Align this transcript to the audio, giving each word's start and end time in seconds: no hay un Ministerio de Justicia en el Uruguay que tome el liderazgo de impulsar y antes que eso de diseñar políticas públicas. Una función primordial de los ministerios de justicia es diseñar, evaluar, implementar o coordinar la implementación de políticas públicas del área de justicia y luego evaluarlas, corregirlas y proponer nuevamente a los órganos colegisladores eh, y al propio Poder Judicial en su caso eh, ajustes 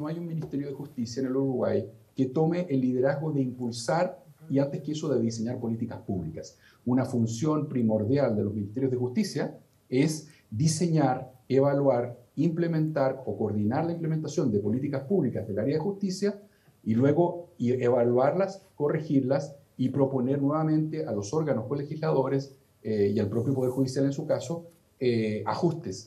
no 0.00 0.06
hay 0.06 0.18
un 0.20 0.28
Ministerio 0.28 0.68
de 0.68 0.74
Justicia 0.74 1.18
en 1.22 1.26
el 1.26 1.34
Uruguay 1.34 1.84
que 2.14 2.26
tome 2.26 2.68
el 2.70 2.82
liderazgo 2.82 3.32
de 3.32 3.40
impulsar 3.40 4.24
y 4.48 4.60
antes 4.60 4.80
que 4.80 4.92
eso 4.92 5.08
de 5.08 5.20
diseñar 5.20 5.58
políticas 5.58 5.98
públicas. 6.02 6.56
Una 6.86 7.04
función 7.04 7.68
primordial 7.68 8.36
de 8.36 8.44
los 8.44 8.54
ministerios 8.54 8.92
de 8.92 8.96
justicia 8.96 9.58
es 9.88 10.28
diseñar, 10.52 11.32
evaluar, 11.48 12.16
implementar 12.36 13.24
o 13.26 13.36
coordinar 13.36 13.86
la 13.86 13.92
implementación 13.92 14.52
de 14.52 14.60
políticas 14.60 15.02
públicas 15.02 15.48
del 15.48 15.58
área 15.58 15.74
de 15.74 15.80
justicia 15.80 16.40
y 16.84 16.94
luego 16.94 17.48
evaluarlas, 17.58 18.62
corregirlas 18.76 19.56
y 19.76 19.88
proponer 19.88 20.40
nuevamente 20.40 21.06
a 21.06 21.10
los 21.10 21.34
órganos 21.34 21.66
colegisladores 21.66 22.56
eh, 22.84 23.10
y 23.12 23.18
al 23.18 23.28
propio 23.28 23.52
Poder 23.52 23.72
Judicial 23.72 24.04
en 24.04 24.12
su 24.12 24.28
caso 24.28 24.68
eh, 25.00 25.42
ajustes 25.44 26.06